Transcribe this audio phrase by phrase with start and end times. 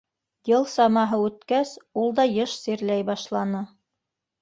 [0.51, 3.67] Йыл самаһы үткәс, ул да йыш сирләй башланы.